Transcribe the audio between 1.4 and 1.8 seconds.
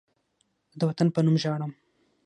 ژاړم